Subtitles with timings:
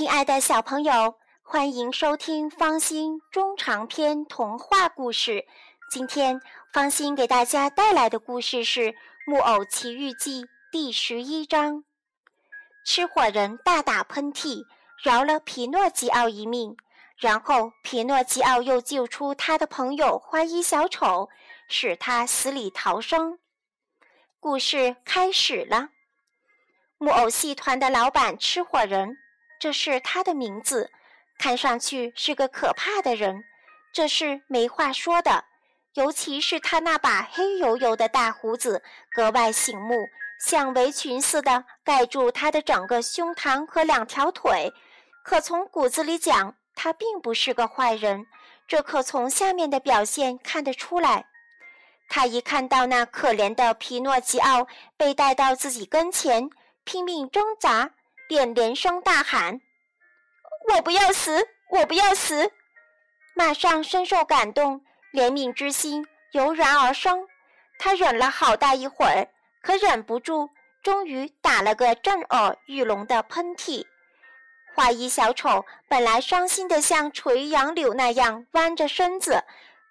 [0.00, 5.44] 亲爱的小朋友，欢迎收听方心中长篇童话故事。
[5.90, 6.40] 今天
[6.72, 8.92] 方心给大家带来的故事是
[9.26, 11.84] 《木偶奇遇记》第十一章。
[12.82, 14.64] 吃火人大打喷嚏，
[15.02, 16.74] 饶了皮诺基奥一命，
[17.18, 21.28] 然后皮诺基奥又救出他的朋友花衣小丑，
[21.68, 23.38] 使他死里逃生。
[24.38, 25.90] 故事开始了。
[26.96, 29.18] 木偶戏团的老板吃火人。
[29.60, 30.90] 这是他的名字，
[31.38, 33.44] 看上去是个可怕的人，
[33.92, 35.44] 这是没话说的。
[35.94, 39.96] 尤其是他那把黑油油的大胡子，格外醒目，
[40.40, 44.72] 像围裙似的盖住他的整个胸膛和两条腿。
[45.22, 48.26] 可从骨子里讲，他并不是个坏人，
[48.66, 51.26] 这可从下面的表现看得出来。
[52.08, 54.66] 他一看到那可怜的皮诺基奥
[54.96, 56.48] 被带到自己跟前，
[56.84, 57.90] 拼命挣扎。
[58.30, 59.60] 便连声大喊
[60.72, 61.48] ：“我不要死！
[61.68, 62.52] 我不要死！”
[63.34, 64.82] 马上深受感动，
[65.12, 67.26] 怜悯之心油然而生。
[67.76, 69.26] 他忍了好大一会儿，
[69.60, 70.48] 可忍不住，
[70.80, 73.84] 终于打了个震耳欲聋的喷嚏。
[74.76, 79.42] 花衣小丑本来伤心的像垂杨柳那样弯着身子，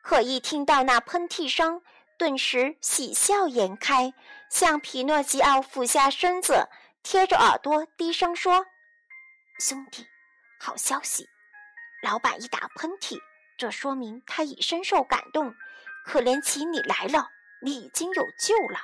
[0.01, 1.81] 可一听到那喷嚏声，
[2.17, 4.13] 顿时喜笑颜开，
[4.49, 6.69] 向皮诺基奥俯下身子。
[7.01, 8.65] 贴着耳朵低声说
[9.59, 10.05] ：“兄弟，
[10.59, 11.27] 好消息！
[12.03, 13.17] 老板一打喷嚏，
[13.57, 15.55] 这说明他已深受感动。
[16.05, 17.29] 可怜起你来了，
[17.61, 18.79] 你已经有救了。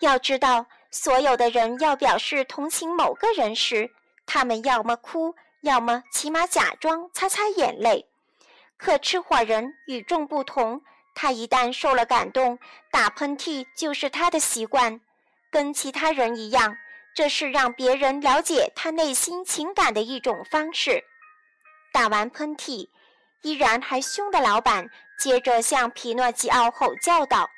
[0.00, 3.90] 要知道，所有的人要表示同情某个人时，
[4.26, 8.08] 他们要么哭，要么起码假装擦擦眼泪。
[8.76, 10.82] 可吃火人与众不同，
[11.14, 12.58] 他一旦受了感动，
[12.90, 15.00] 打喷嚏就是他的习惯。”
[15.50, 16.76] 跟其他人一样，
[17.14, 21.04] 这是让别人了解他内心情感的一种方式。
[21.92, 22.90] 打完喷嚏，
[23.42, 27.48] 依然还凶的老板接着向皮诺基奥吼叫道：“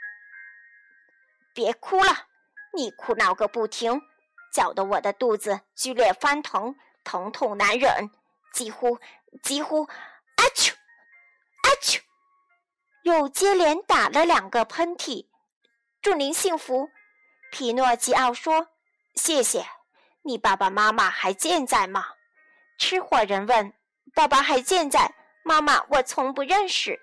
[1.53, 2.29] 别哭了，
[2.73, 4.01] 你哭闹个不停，
[4.53, 8.11] 搅得我的肚子剧烈翻腾，疼痛难忍，
[8.53, 8.99] 几乎
[9.43, 9.83] 几乎，
[10.37, 10.73] 阿嚏，
[11.65, 12.01] 阿嚏！”
[13.03, 15.27] 又接连打了两个喷嚏。
[16.01, 16.89] 祝您幸福。
[17.51, 18.69] 皮诺基奥说
[19.15, 19.67] ：“谢谢
[20.23, 22.07] 你，爸爸妈妈还健在吗？”
[22.79, 23.73] 吃火人问
[24.15, 27.01] ：“爸爸还健在，妈妈我从不认识。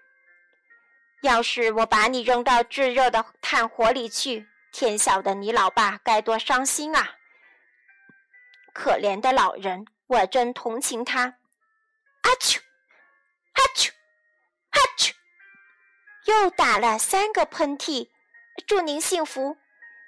[1.21, 7.15] 要是我把你扔到炙热的炭火里去，天晓得你老爸该多伤心啊！
[8.73, 11.37] 可怜的老人，我真同情他。”
[12.21, 12.59] 阿嚏，
[13.53, 13.91] 阿嚏，
[14.69, 15.13] 阿嚏，
[16.25, 18.09] 又打了三个喷嚏。
[18.65, 19.57] 祝您幸福。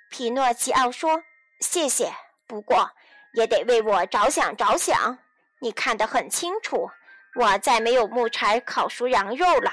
[0.09, 1.23] 皮诺基奥说
[1.61, 2.11] ：“谢谢，
[2.47, 2.91] 不过
[3.33, 5.19] 也得为我着想着想。
[5.59, 6.89] 你看得很清楚，
[7.35, 9.71] 我再没有木柴烤熟羊肉了。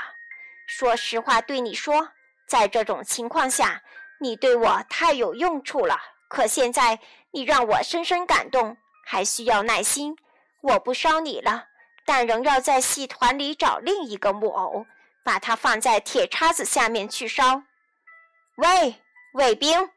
[0.67, 2.11] 说实话，对你说，
[2.47, 3.83] 在这种情况下，
[4.21, 5.99] 你对我太有用处了。
[6.29, 6.99] 可现在
[7.31, 10.17] 你让我深深感动，还需要耐心。
[10.61, 11.69] 我不烧你了，
[12.05, 14.87] 但仍要在戏团里找另一个木偶，
[15.25, 17.63] 把它放在铁叉子下面去烧。
[18.57, 18.97] 喂，
[19.33, 19.91] 卫兵！”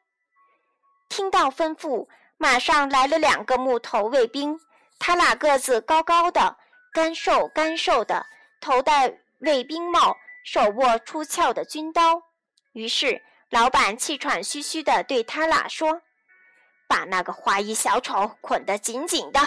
[1.09, 4.59] 听到吩咐，马上来了两个木头卫兵。
[4.99, 6.55] 他俩个子高高的，
[6.93, 8.25] 干瘦干瘦的，
[8.61, 10.15] 头戴卫兵帽，
[10.45, 12.21] 手握出鞘的军刀。
[12.73, 16.01] 于是老板气喘吁吁地对他俩说
[16.87, 19.39] ：“把那个花衣小丑捆得紧紧的，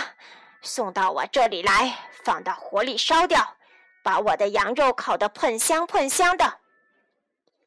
[0.60, 3.56] 送到我这里来，放到火里烧掉，
[4.02, 6.58] 把我的羊肉烤得喷香喷香的。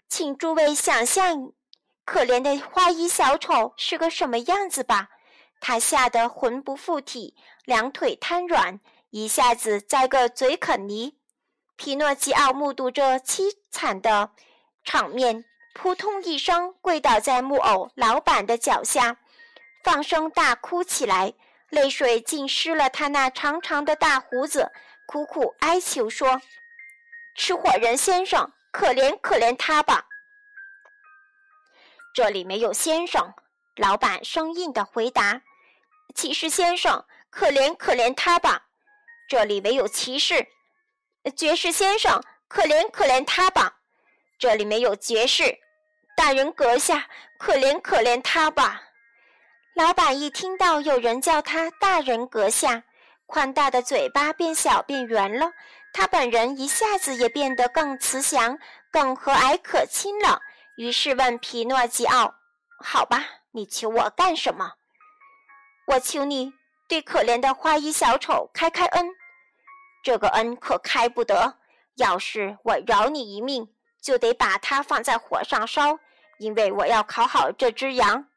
[0.10, 1.54] 请诸位想象。”
[2.06, 5.10] 可怜的花衣小丑是个什么样子吧？
[5.60, 7.36] 他吓得魂不附体，
[7.66, 8.80] 两腿瘫软，
[9.10, 11.18] 一下子栽个嘴啃泥。
[11.76, 14.30] 皮诺基奥目睹这凄惨的
[14.84, 15.44] 场面，
[15.74, 19.18] 扑通一声跪倒在木偶老板的脚下，
[19.84, 21.34] 放声大哭起来，
[21.70, 24.72] 泪水浸湿了他那长长的大胡子，
[25.08, 26.40] 苦苦哀求说
[27.36, 30.06] ：“吃火人先生，可怜可怜他吧！”
[32.16, 33.34] 这里没有先生，
[33.76, 35.42] 老板生硬地回答
[36.16, 38.68] ：“骑士先生，可怜可怜他吧。”
[39.28, 40.48] 这里没有骑士，
[41.36, 43.80] 爵士先生，可怜可怜他吧。
[44.40, 45.60] 这里没有爵士，
[46.16, 47.06] 大人阁下，
[47.38, 48.82] 可怜可怜他吧。
[49.76, 52.82] 老板一听到有人叫他大人阁下，
[53.26, 55.52] 宽大的嘴巴变小变圆了，
[55.92, 58.58] 他本人一下子也变得更慈祥、
[58.90, 60.42] 更和蔼可亲了。
[60.78, 62.36] 于是问皮诺基奥
[62.84, 64.74] ：“好吧，你求我干什么？
[65.88, 66.54] 我求你
[66.90, 69.08] 对可怜的花衣小丑开开恩。
[70.04, 71.58] 这个恩可开不得，
[71.96, 75.98] 要是我饶你一命，就得把它放在火上烧，
[76.40, 78.28] 因为我要烤好这只羊。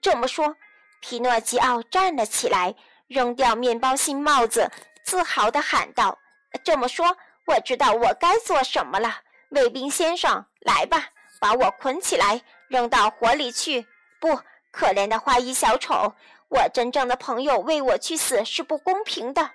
[0.00, 0.56] 这么说，
[1.00, 2.74] 皮诺吉奥站了起来，
[3.06, 4.70] 扔掉面包芯帽子，
[5.04, 6.18] 自豪地喊道
[6.64, 7.16] ：“这么说，
[7.46, 9.20] 我知道我该做什么了。
[9.50, 11.10] 卫兵先生，来吧，
[11.40, 13.86] 把我捆起来，扔到火里去。
[14.20, 14.40] 不
[14.70, 16.14] 可怜的花衣小丑，
[16.48, 19.50] 我真正的朋友为我去死是不公平的。”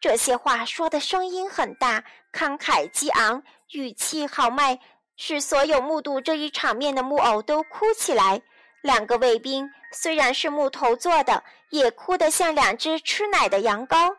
[0.00, 2.02] 这些话说的声音很大，
[2.32, 4.80] 慷慨激昂，语气豪迈，
[5.16, 8.42] 使所有目睹这一场面的木偶都哭起来。
[8.80, 14.16] 两个卫兵虽然是木头做的，也哭得像两只吃奶的羊羔。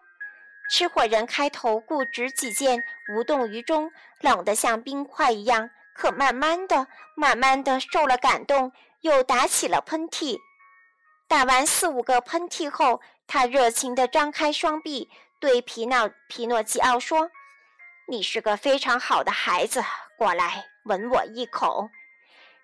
[0.72, 2.82] 吃货人开头固执己见，
[3.14, 3.92] 无动于衷，
[4.22, 5.70] 冷得像冰块一样。
[5.94, 10.40] 可慢慢的、慢慢的受了感动，又打起了喷嚏。
[11.28, 15.10] 打完四五个喷嚏后，他热情地张开双臂。
[15.40, 17.30] 对皮诺皮诺基奥说
[18.08, 19.84] ：“你是个非常好的孩子，
[20.18, 21.90] 过来吻我一口。”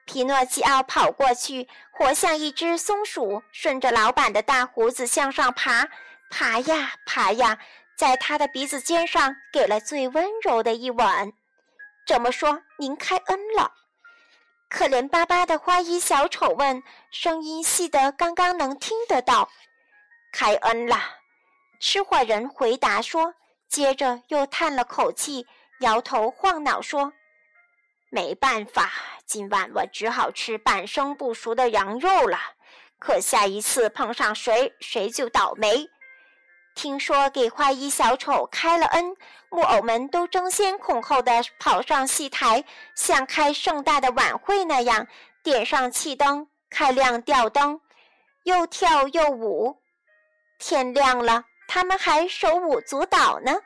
[0.05, 5.89] 皮诺基奥跑过去，活像一只松鼠，顺着老板的大胡子向上爬，
[6.29, 7.59] 爬呀爬呀，
[7.97, 11.33] 在他的鼻子尖上给了最温柔的一吻。
[12.09, 13.71] 这么说，您开恩了？
[14.67, 19.47] 可怜巴巴的花衣小丑问，声音细得刚刚能听得到
[20.33, 20.99] ：“开恩了。”
[21.79, 23.35] 吃货人回答说，
[23.67, 25.45] 接着又叹了口气，
[25.81, 27.13] 摇头晃脑说
[28.09, 28.91] ：“没办法，
[29.27, 32.39] 今晚我只好吃半生不熟的羊肉了。
[32.97, 35.87] 可下一次碰上谁，谁就倒霉。”
[36.81, 39.13] 听说给花衣小丑开了恩，
[39.49, 42.63] 木偶们都争先恐后地跑上戏台，
[42.95, 45.05] 像开盛大的晚会那样，
[45.43, 47.81] 点上气灯，开亮吊灯，
[48.43, 49.81] 又跳又舞。
[50.57, 51.43] 天亮了。
[51.67, 53.57] 他们还手舞足蹈呢。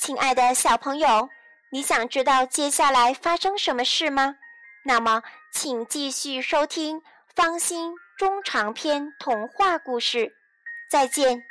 [0.00, 1.28] 亲爱的小朋友，
[1.72, 4.36] 你想知道接下来发生什么事吗？
[4.84, 7.02] 那么，请继续收听
[7.34, 10.36] 方心中长篇童话故事。
[10.88, 11.47] 再见。